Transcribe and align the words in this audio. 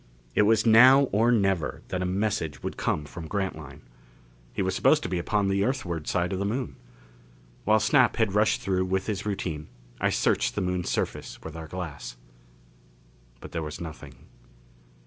It 0.33 0.41
was 0.49 0.65
now 0.65 1.01
or 1.11 1.31
never 1.31 1.83
that 1.89 2.01
a 2.01 2.07
message 2.07 2.63
would 2.63 2.75
come 2.75 3.05
from 3.05 3.27
Grantline. 3.27 3.83
He 4.51 4.63
was 4.63 4.73
supposed 4.73 5.03
to 5.03 5.09
be 5.09 5.19
upon 5.19 5.47
the 5.47 5.63
Earthward 5.63 6.07
side 6.07 6.33
of 6.33 6.39
the 6.39 6.43
Moon. 6.43 6.75
While 7.65 7.79
Snap 7.79 8.15
had 8.15 8.33
rushed 8.33 8.61
through 8.61 8.85
with 8.85 9.05
his 9.05 9.27
routine, 9.27 9.67
I 9.99 10.09
searched 10.09 10.55
the 10.55 10.61
Moon's 10.61 10.89
surface 10.89 11.39
with 11.43 11.55
our 11.55 11.67
glass. 11.67 12.17
But 13.41 13.51
there 13.51 13.61
was 13.61 13.79
nothing. 13.79 14.25